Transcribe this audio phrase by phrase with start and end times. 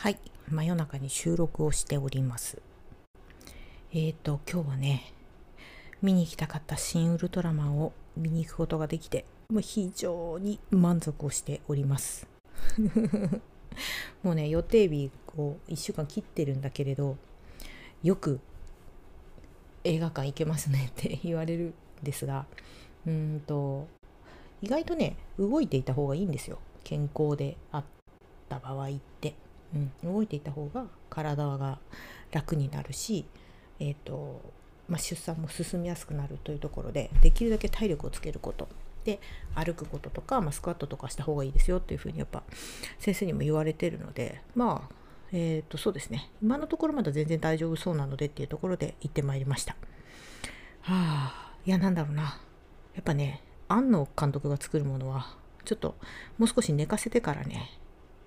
[0.00, 0.18] はい、
[0.48, 2.62] 真夜中に収録をしております。
[3.92, 5.12] えっ、ー、と、今日はね、
[6.02, 12.28] 見に行きたかった新ウルトラマンを見に行くことができて、もう非常に満足をしております。
[14.22, 17.16] もうね、予定日を1週間切ってるんだけれど、
[18.04, 18.38] よく
[19.82, 22.46] 映画館行けますね って言われるんですが、
[23.04, 23.88] うんと、
[24.62, 26.60] 意外とね、動いていた方がいいんですよ。
[26.84, 27.84] 健康であっ
[28.48, 29.34] た場合って。
[29.74, 31.78] うん、動いていた方が体が
[32.32, 33.26] 楽になるし、
[33.80, 34.40] えーと
[34.88, 38.68] まあ、出産も進みやすくなるというところでできるだけ体力をつけること。
[39.04, 39.20] で
[39.54, 42.42] 歩くこととか、まあ、スクワットとかした方がいいですよっていうふうにやっぱ
[42.98, 44.94] 先生にも言われてるのでまあ
[45.32, 46.30] えっ、ー、とそうですね。
[46.42, 49.76] 今のところまだ全然大丈夫そうなのでっていうところで行ってまいりました。
[50.82, 52.40] はあいやなんだろうな。
[52.94, 55.94] やっぱね庵野監督が作るものはちょっと
[56.38, 57.78] もう少し寝かせてからね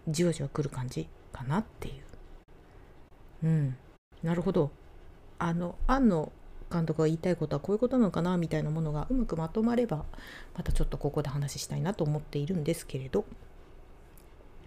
[0.08, 1.08] じわじわ来る感じ。
[1.32, 1.92] かなってい
[3.44, 3.48] う。
[3.48, 3.78] うん。
[4.24, 4.72] なるほど。
[5.40, 6.32] あの、庵野
[6.72, 10.06] 監督が言いたいことはこういうことなのかなみたいなものがうまくまとまれば、
[10.56, 13.26] またちょっとここで話したいなと思っているんですけれど、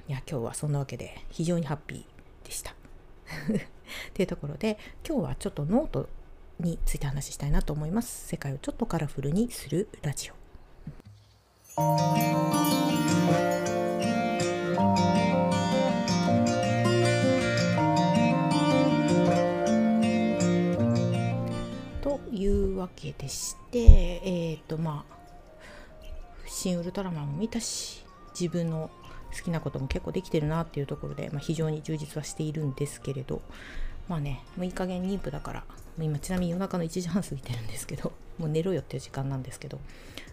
[0.09, 2.73] いや、今日はそんなわけで非常にハッピーでした。
[2.75, 2.75] っ
[4.13, 6.09] ていうところで、今日はちょっとノート
[6.61, 8.29] について話したいなと思います。
[8.29, 10.44] 世界をちょっとカラフルにするラジオ。
[26.65, 28.91] 新ウルトラマンも見たし、自分の
[29.37, 33.43] 好きなことも結構できてるなっていうところで、まあ、非常に充実はしているんですけれど、
[34.09, 35.65] まあね、もういい加減妊婦だから、
[35.99, 39.79] 今ちなみに夜中の1時半過ぎてるんですけど、 もう寝ろよっていう時間なんですけど、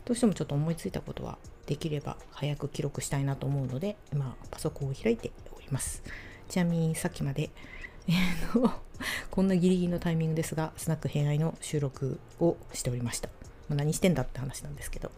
[0.05, 6.01] どうしてもちょっと思いついたことはできれば早く記録したいなと思うので、今パソコンを開いております。
[6.47, 7.49] ちなみにさっきまで
[8.07, 8.71] えー、の
[9.29, 13.27] こんなギリギリのタイミングですが、スナック偏愛の収録をしておりました。
[13.67, 15.11] ま、何してんだって話なんですけど。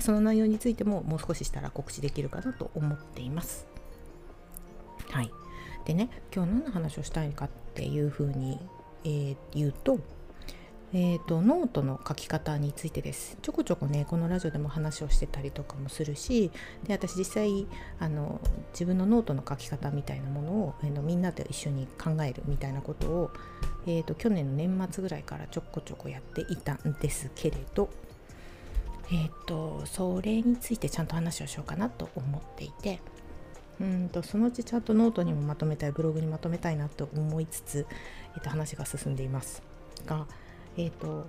[0.00, 3.66] その内容についてももう少ししたら告知できるかなと思っています。
[5.10, 5.30] はい。
[5.84, 8.58] でね、今日何の話をしたいかっていうふうに、
[9.04, 10.00] えー、言うと、
[10.92, 16.50] えーと、ノートの書き方についてですちょこちょこねこのラジオでも話をしてたりとかもするし
[16.84, 17.66] で私実際
[17.98, 18.40] あの
[18.72, 23.30] 自分のノートの書き方みたいなものを、えー、のみんなで一緒に考えるみたいなことを、
[23.86, 27.90] えーと、去年の年末ぐらいからちょこちょこやっていたんですけれど
[29.10, 33.00] え、ー、とそれについてちゃんと話をしようかなと思っていて
[33.80, 37.86] うんとそのうちちゃんとノートにもまとめたいブログにまとめたいなと思いつつ、
[38.34, 39.62] えー、と話が進んでいます
[40.06, 40.26] が
[40.76, 41.28] え、ー、と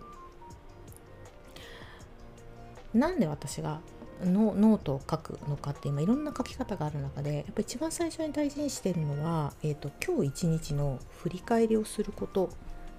[2.93, 3.81] なんで私が
[4.23, 12.49] ノノートを書くのかって今いろんな書き方がある中でやっぱ一番最初に大事にしてるのは、えーと、今日一日の振り返りをすること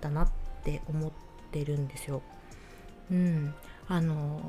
[0.01, 0.29] だなっ
[0.63, 1.11] て思っ
[1.51, 2.23] てるんですよ。
[3.11, 3.55] うん、
[3.89, 4.41] あの、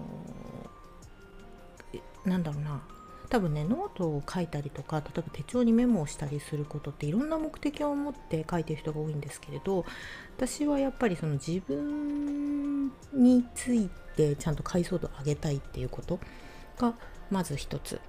[2.26, 2.82] なんだろうな。
[3.30, 9.86] 多分ねノートを書いたりとか例えば手帳にメモをしたりすることっていろんな目的を持って書いてる人が多いんですけれど
[10.38, 16.20] 私はやっぱりその自分についてちゃんと解像度を上げたいっていうこと
[16.78, 16.94] が
[17.30, 18.02] まず一つ。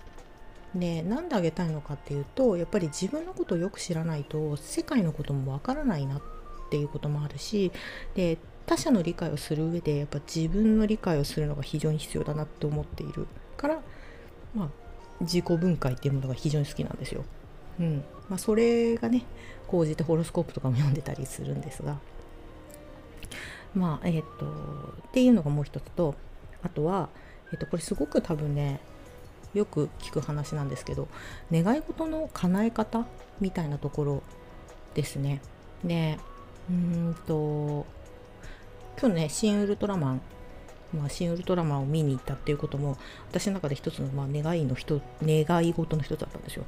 [0.74, 6.22] でなんであげたいのかっていうとやっぱり自分のことをよく知らないと世界のこともわからないなっ
[6.70, 7.72] ていうこともあるし
[8.14, 8.38] で
[8.70, 13.26] 他者の理解をする上でやっぱ自分の理解をするのが非常に必要だなって思っている
[13.56, 13.80] から
[14.54, 14.68] まあ
[15.22, 17.24] 自己分解っていうものが非常に好きなんですよ。
[17.80, 19.24] うんまあ、それがね
[19.66, 21.98] 講じてホロスコープとかも読んでたりするんですが
[23.74, 24.46] まあえっ、と
[25.08, 26.14] っていうのがもう一つと
[26.62, 27.08] あとは、
[27.50, 28.78] えっ、とこれすごく多分ね
[29.52, 31.08] よく聞く話なんですけど
[31.50, 33.04] 願い事の叶え方
[33.40, 34.22] みたいなところ
[34.94, 35.40] ですね。
[35.82, 36.20] で
[36.70, 37.84] うんと
[39.00, 40.20] 今日ね「新ウルトラマン」
[40.92, 42.98] まあ、新ウルトラマンを見に行ったっていうことも
[43.30, 46.64] 私の中で一つのまあ願いの人願い事の一つだったんですよ。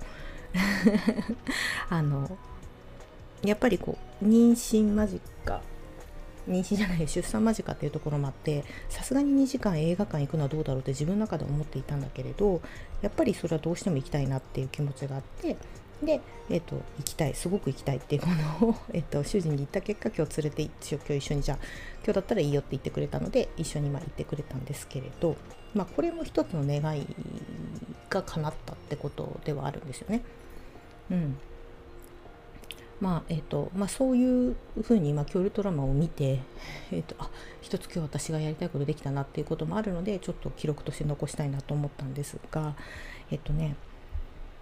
[1.90, 2.38] あの
[3.42, 5.20] やっぱりこう妊娠間近
[6.48, 12.60] 妊娠じゃない出産間近っていうところもあってさすがに2時間映画館行くのはどうだろうって自分の中で思っていたんだけれど
[13.00, 15.56] やっぱりそれはどうしても行きたいなっていう気持ちがあって
[16.02, 16.20] で、
[16.50, 21.58] えーと、行きたいすごく行きたいっていうものを、 えーと、主人に言った結果今日連れて今日一緒にじゃあ
[22.04, 25.36] 今日だったらいいよって言ってくれたので一緒にまあ行ってくれたんですけれど、
[25.74, 27.06] まあ、これも一つの願い
[28.10, 30.22] が叶ったってことではあるんですよね。
[31.10, 31.38] うん
[33.00, 36.38] まあえーとまあ、そういうふうに今今日ウルトラマを見て、
[36.92, 42.76] えーと、あ一つ今日私がやりたいことできたなっていうこともあるのでちょっと記録として残したいなと思ったんですが
[43.32, 43.74] えっ、ー、とね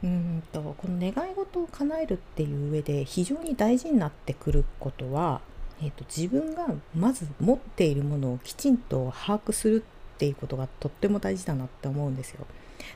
[0.02, 5.41] うんとこの願い事を叶えるっていう上で非常に大事になってくることは、
[5.82, 9.85] えーと、自分がまず持っているものをきちんと把握する
[10.17, 12.47] っていうことがとっても大事だなって思うんですよ。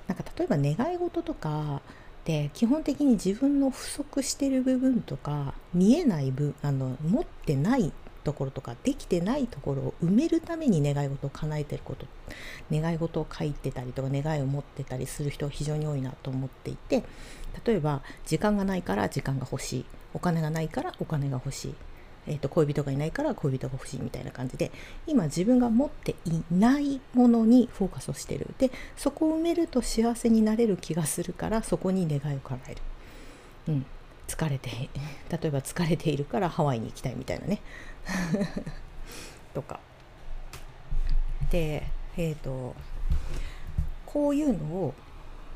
[0.06, 1.82] なんか例えば願い事とか
[2.24, 7.92] で基本的に自分の不足してる部分とか見えない分あの持ってない
[8.25, 12.06] ところとかできてないところを埋めるために願い事を叶えてること。
[12.73, 17.05] 願い事を書いてたりとか願いを持ってたりする人非常に多いなと思っていて
[17.67, 19.85] 例えば時間がないから時間が欲しい。
[20.15, 21.75] お金がないからお金が欲しい。
[22.26, 24.71] えーと、恋人がいないから恋人が欲しいみたいな感じで
[25.06, 28.47] 今自分が持っていないものにフォーカスをしてる。
[28.59, 32.82] でそこを埋めると幸せになれる気がするからそこに願いを叶える、
[33.69, 33.87] うん、
[34.26, 34.71] 疲れて
[35.31, 37.61] 例えば疲れているからハワイに行きたいみたいなね
[39.55, 39.81] とか
[41.50, 41.85] で
[42.17, 42.75] えっ、ー、と
[44.06, 44.94] こういうのを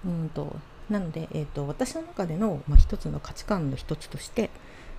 [0.05, 0.57] うんと
[0.91, 4.51] なので、えーと、私の中での、まあ、一つの価値観の一つとして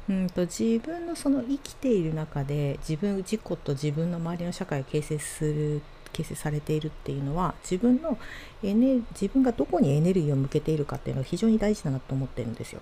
[0.07, 5.81] うんと自分のその生きている中で自分自己と自分の周りの社会を形成する
[6.11, 8.17] 形成されているっていうのは自分の
[8.63, 12.81] エネ自分がどこにエネルギーを向けているかっていうのは非常に大事だなと思ってるんですよ。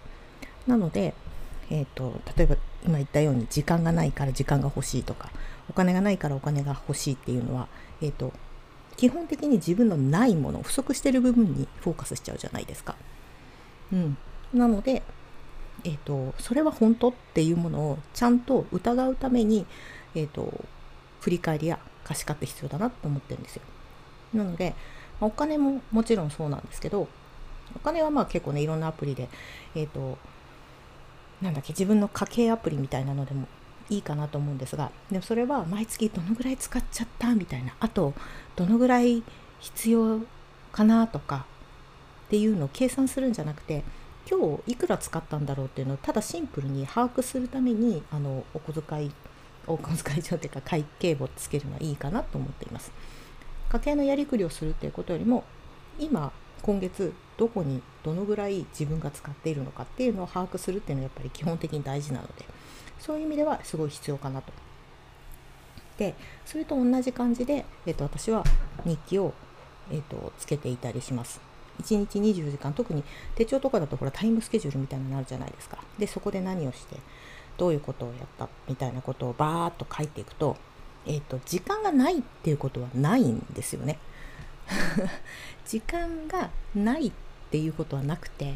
[0.68, 1.14] なので、
[1.70, 2.56] えーと、例えば
[2.86, 5.30] 今言ったように時間がないから時間が欲しいとか
[5.70, 7.68] お金がないからお金が欲しいっていうのは、
[8.02, 8.32] えーと、
[8.96, 12.96] 基本的に自分のないもの不足してる部分にフォーカスしちゃうじゃないですか。
[13.92, 14.18] うん、
[14.54, 15.04] なので、
[15.84, 19.66] えーと、それは本当っていうものをちゃんと疑うために、
[20.16, 20.66] えー、と
[21.22, 23.62] 振り返りや可視化って必要だなと思ってるんですよ。
[24.34, 24.74] なので、
[25.20, 27.08] お金ももちろんそうなんですけど
[27.76, 29.30] お金はまあ結構ねいろんなアプリで、
[29.76, 30.18] えーと
[31.42, 33.48] なんだっけ自分の家計アプリみたいなのでも
[33.90, 37.74] いいかなと思うんですがでもそれは毎月どのぐらい使っちゃったみたいな。
[37.80, 38.14] あと
[38.56, 39.24] どのぐらい
[39.60, 40.20] 必要
[40.72, 41.46] かなとか
[42.28, 43.84] っていうのを計算するんじゃなくて
[44.30, 49.12] 今日いくら使ったんだろうっていうのをただシンプルに把握するためにあのお小遣い
[49.66, 52.92] お小遣い帳というか会計簿つけるのはいいかなと思っています。
[53.70, 55.44] 家計のやりくりをするっていうことよりも
[56.00, 56.32] 今
[56.62, 62.46] 今月どこにどのぐらい自分が使っているのかっていうのを把握するっていうのはやっぱり基本的に大事なので
[63.00, 64.52] そういう意味ではすごい必要かなと。
[65.98, 66.14] で
[66.46, 68.44] それと同じ感じで、えー、と私は
[68.86, 69.34] 日記を、
[69.92, 71.42] えー、とつけていたりします。
[71.82, 73.04] 1日24時間特に
[73.36, 75.78] 手帳とかだとほらタイムスケジュールみたいになるじゃないですか。
[75.98, 76.98] でそこで何をして
[77.58, 80.56] どういうことをやったみたいなことをバーッと書いていくと,、
[81.06, 84.00] えーと時間がないっていうことはないんですよね。
[85.68, 87.12] 時間がないっ
[87.52, 88.56] ていうことはなくて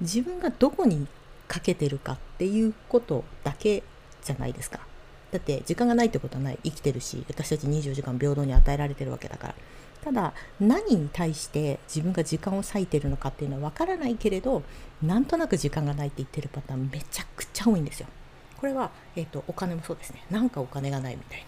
[0.00, 1.06] 自分がどこに
[1.48, 3.82] かけてるかっていうことだけ
[4.24, 4.80] じゃないですか。
[5.30, 6.58] だって時間がないってことはない。
[6.62, 9.54] 生きてるし私たち24時間平等に与えられてるわけだから。
[10.02, 14.64] ただ何に対して自分が時間を割いてるのかっていうのは分からないけれど
[15.00, 18.08] なんとなく時間がないって言ってるパターンめちゃくちゃ多いんですよ。
[18.58, 20.24] これは、えーと、お金もそうですね。
[20.30, 21.46] なんかお金がないみたいな。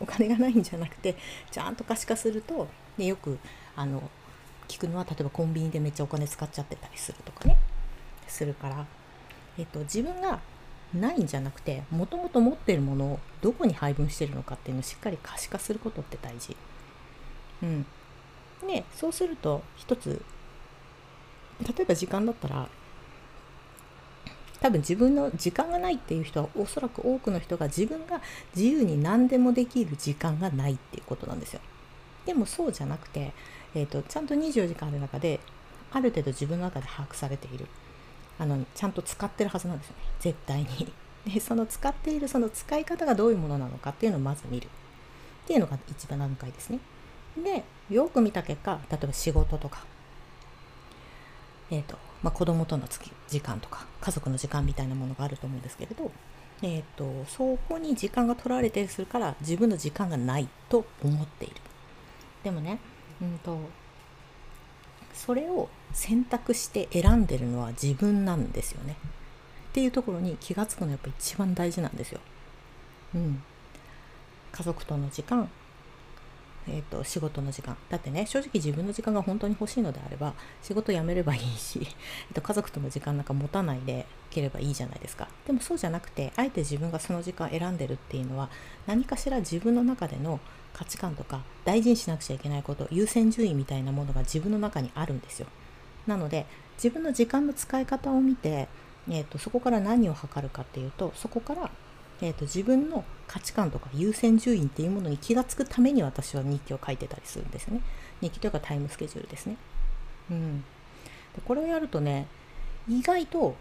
[0.00, 1.14] お金がないんじゃなくて
[1.50, 2.68] ちゃんと可視化すると、
[2.98, 3.38] ね、よく
[3.76, 4.02] あの
[4.68, 7.56] 聞くのは例えばコンビニでめっちゃお金使っちゃってたりするとかね
[8.26, 8.86] するから、
[9.58, 10.40] えっと、自分が
[10.94, 16.56] ないんじゃなくてもともと持ってるものをどこに配分してるのかっていうのをしっかり可視化することって大事。
[17.62, 17.86] うん、
[18.66, 20.22] でそうすると一つ
[21.62, 22.68] 例えば時間だったら
[24.60, 28.20] 多分自分の時間がないっていう人はおそらく多くの人が自分が
[28.56, 31.60] 自由に何でもできる時間がないっていうことなんですよ。
[32.26, 33.32] でもそうじゃなくて
[33.74, 35.40] えーと、ちゃんと24時間ある中で
[35.92, 37.66] ある程度自分の中で把握されている。
[38.36, 40.02] あのちゃんと使ってるはずなんですよね。
[40.20, 40.92] 絶対に。
[41.26, 44.66] でその使っているその使い方がどういうものなのかっていうのをまず見る。
[44.66, 44.68] っ
[45.46, 46.78] ていうのが一番段階ですね。
[47.36, 49.84] でよく見た結果例えば仕事とか。
[51.70, 52.86] えーとまあ、子供との
[53.28, 56.10] 時間とか家族の時間みたいなものがあると思うんですけれど、
[56.62, 61.56] えーとそこに時間が取られてするから自分の時間がないと思っている。
[62.44, 62.78] でもね
[63.20, 63.58] うんと
[65.14, 68.96] それを選択して選んでるのは自分なんですよね
[69.70, 72.20] っていうところに気が付くのはやっぱ一番大事なんですよ。
[73.14, 73.42] うん、
[74.52, 75.48] 家族との時間
[76.68, 77.76] えーと、仕事の時間。
[77.90, 81.80] だってね正直自分の時間が本当に欲しいのであれば仕事辞めればいいし、
[82.30, 85.28] えーと、家族との時間なんか持たないでければいいじゃないですか。
[85.46, 88.48] でもそうじゃなくてあえて自分がその時間選んでるっていうのは
[88.86, 90.40] 何かしら自分の中での
[90.72, 95.46] 価値観とか大事にしなくちゃいけないこと優先順位みたいなものが自分の中にあるんですよ。
[96.06, 98.68] なので自分の時間の使い方を見て、
[99.08, 101.70] えーとそこから何を測るかっていうとそこから
[102.24, 107.82] えーと、自分の価値観とか優先順位っていうものに気が付くために私は日記を書いてたりするんですね。
[108.22, 109.56] 日記というかタイムスケジュールですね。
[110.30, 112.26] うん、でこれをやるとね
[112.88, 113.56] 意外と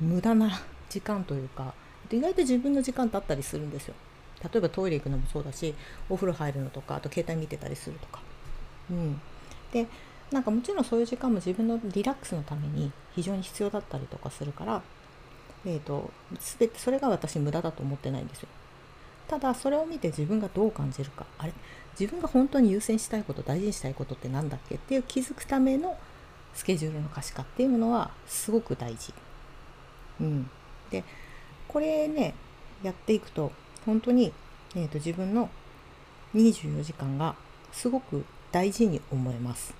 [0.00, 1.74] 無駄な時間というか
[2.10, 3.94] 意外と自分の時間だったりするんですよ
[4.44, 5.74] 例えばトイレ行くのもそうだし
[6.08, 8.20] お風呂入るのとかあと携帯見てたりするとか
[8.90, 9.20] うん
[9.72, 9.88] で
[10.30, 14.82] なんかもちろんそういう時間も自分のリラックスのために非常に必要だったりとかするから
[15.66, 16.10] えーと、
[16.58, 18.48] 全てそれが私無駄だと思ってないんですよ。
[19.28, 21.24] ただそれを見て自分がどう感じるか。
[21.38, 21.52] あれ？
[21.98, 24.74] 自分が本当に優先したいこと大事にしたいことって何だっけ？
[24.74, 25.96] っていう気づくための
[26.54, 29.14] スケジュールの可視化っていうものはすごく大事。
[30.20, 30.50] うん、
[30.90, 31.02] で
[31.66, 32.34] これね
[32.82, 33.50] やっていくと
[33.86, 34.32] 本当に、
[34.76, 35.50] えーと、自分の
[36.34, 37.34] 24時間が
[37.72, 39.74] すごく大事に思えます。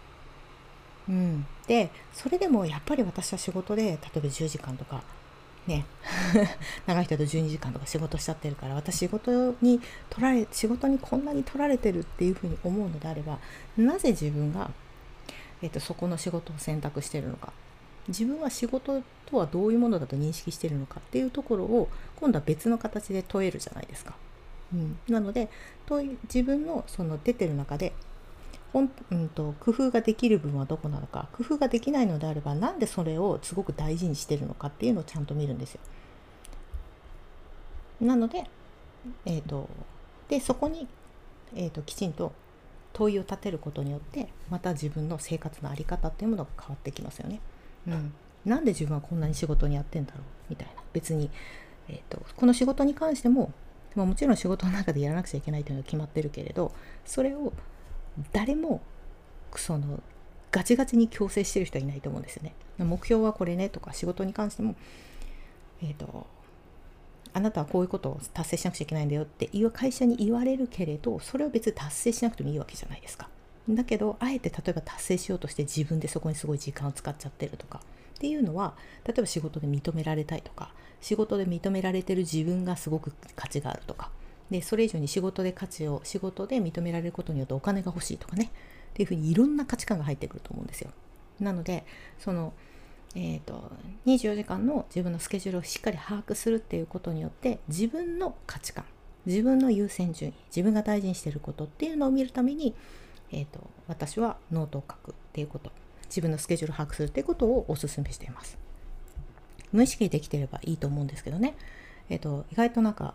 [1.09, 5.03] うん、でそれでもやっぱり私は仕事で例えば10時間とか
[5.66, 5.85] ね。
[6.87, 9.80] 長い人だと12時間とか仕事しちゃってるから私仕事に
[10.11, 13.38] 取られ仕事にこんなに取られてるっていうふうに思うのであれば
[13.76, 14.71] なぜ自分が、
[15.62, 17.52] えーと、そこの仕事を選択してるのか。
[18.06, 24.14] 自分は仕事とはどういうものだと認識してるのかっていうところを今度は別の形で問えるじゃないですか。
[24.75, 25.49] うん、なので
[26.25, 27.92] 自分のその出てる中で
[28.81, 35.81] うんと、工夫ができる部分はどこなのか工夫ができないのであればなんでそれをすごく大事にしてるのかっていうのをちゃんと見るんですよ。
[38.00, 38.45] なので,、
[39.25, 39.69] えーと、
[40.28, 40.88] でそこに、
[41.54, 42.33] えーと、きちんと
[42.93, 47.40] 問いを立てることによってまた自分の生活の在り方っていうものが変わってきますよね。
[47.87, 48.12] うん、
[48.45, 50.23] なんで自分はこんなに仕事にやってんだろう？
[50.50, 51.31] みたいな別に、
[51.88, 53.52] えーとこの仕事に関しても、
[53.95, 56.73] まあ、もちろん仕事の中でやらなくちゃいけないというのは決まってるけれど
[57.04, 57.52] それを
[58.33, 58.80] 誰も
[59.56, 60.02] その
[60.50, 62.54] ガチガチに強制してる人はいないと思うんですよね。
[62.78, 64.75] 目標はこれねとか仕事に関しても、
[65.83, 66.26] えっ、ー、と
[67.33, 73.28] あなたはこういうことを達成しなくちゃいけないんだよって会社に言われるけれどそれを別に達成しなくてもいいわけじゃないですか。
[73.68, 77.80] だけどあえて例えば達成しようとして自分でそこにすごい時間を使っちゃってるとか
[78.14, 78.75] っていうのは
[79.06, 84.11] 例えば仕事で認められたいとか仕事で認められてる自分がすごく価値があるとか
[84.51, 88.51] でそれ以上に仕事で価値を仕事で認められることによってお金が欲しいとかね
[88.91, 90.91] っていうふうにいろんな価値観が入ってくると思うんですよ。
[91.41, 91.85] なので
[92.19, 92.53] その、
[93.17, 93.73] えーと、
[94.07, 98.85] 24時間の自分のスケジュールをしっかり把握するっていうことによって自分の価値観
[99.27, 102.75] 自分の優先順位自分が大事にしてることっていうのを見るために、
[103.33, 105.73] えーと、私はノートを書くっていうこと
[106.07, 108.59] 自分のスケジュールを把握するっていうことをお勧めしています。
[109.73, 111.57] 無意識できてればいいと思うんですけどね、
[112.09, 113.15] えーと意外となんか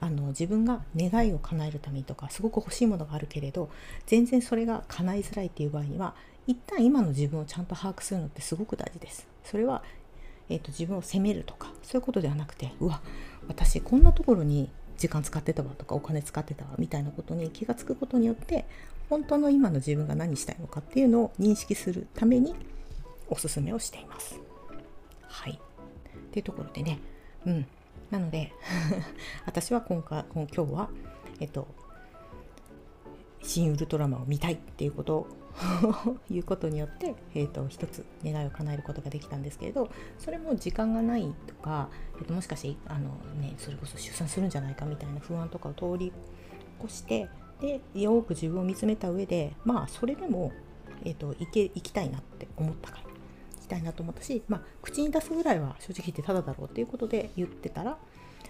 [0.00, 3.70] あの自分が願いを叶えるためにとかすごく欲しいものがあるけれど
[4.06, 6.14] 全然それが叶いづらいっていう場合には
[6.46, 9.28] 一旦今の自分をちゃんと把握するのってすごく大事です。
[9.44, 9.82] それは、
[10.48, 13.00] えーと、自分を責めるとかそういうことではなくてうわ
[13.48, 18.64] 私こんなところに時間使ってたわとかお金使ってたわみたいなことに気がつくことによって
[19.10, 22.54] 本当の今の自分が何したいのかっていうのを認識するために
[23.28, 24.38] おすすめをしています。
[25.28, 25.52] はい。
[25.52, 26.98] っていうところでね、
[27.46, 27.66] うん、
[28.12, 28.52] なので
[29.46, 30.90] 私は今回今日は
[31.40, 31.66] えっと
[33.40, 35.26] 新ウルトラマンを見たいっていうことを
[36.30, 46.12] いうことによって、えーと、一つ願いを叶えることができたんですけれどそれも時間がないとか、えーと、もしかしてあの、ね、それこそ出産するんじゃないかみたいな不安とかを通り
[46.82, 47.28] 越して
[47.60, 50.52] でよく自分を見つめた上でまあそれでも、
[51.04, 53.11] えーと、行け行きたいなって思ったから。
[53.72, 57.96] たいなと思ったし、まあ、口に出すぐらいは正直言ってただだろうっていうことで言ってたら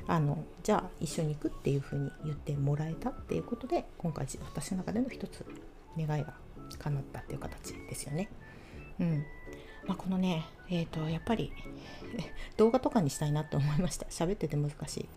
[0.09, 5.47] あのじゃあ一緒に行くっていうふうに言ってもらえたっていうことで今回私の中での一つ
[5.97, 6.35] 願いが
[6.79, 8.29] 叶ったっていう形ですよね。
[8.99, 9.25] うん
[9.87, 11.53] まあ、このね、えーと、やっぱり
[12.57, 15.09] 動画とかにしたいなって思いました喋ってて難しい。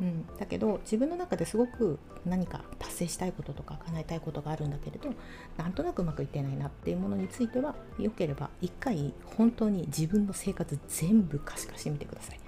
[0.00, 5.10] うん、だけど自分の中ですごく何か達成したいこととか叶えたいことがあるんだけれど
[5.58, 12.40] なんとなくうまくいってないなっていうものについてはよければ一回本当に自分の生活全部可視化してみてください。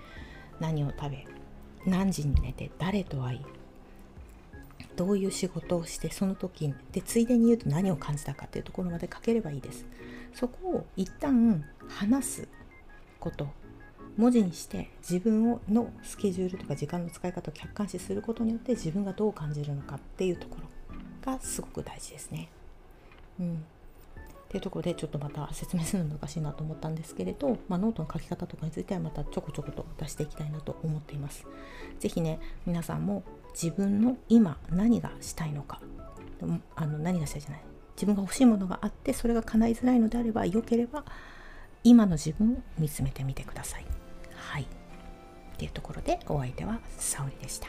[0.61, 1.26] 何を食べ
[1.85, 3.40] 何時に寝て誰と会い
[4.97, 9.85] どういう仕事をしてその時でついでに言うと何を感じたかっていうところまで書ければいいです。
[10.35, 12.49] そこを一旦話す
[13.18, 13.49] こと
[14.16, 20.69] 文字にして自分をのスケジュールとか時間の使い方を客観視することによって自分がどう感じるのかっていうところ
[21.33, 22.49] がすごく大事ですね。
[23.40, 23.59] うん、っ
[24.49, 31.47] ていうところでちょっとまた説明するの難しいなと思ったんですけれど、まあ、ノートの書き方とかについてはまたちょこちょこと出していきたいなと思っています。
[31.99, 33.23] 是非ね皆さんも
[33.54, 35.81] 自分の今何がしたいのか
[36.75, 37.62] あの何がしたいじゃない
[37.97, 41.04] 自分が欲しいものがあってそれが叶いづらいのであればよければ
[41.84, 43.86] 今の自分を見つめてみてください。
[44.34, 44.62] はい。
[44.62, 44.66] っ
[45.56, 47.68] ていうところでお相手は沙織でした。